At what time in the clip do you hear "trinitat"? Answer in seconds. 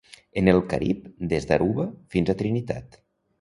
2.41-2.99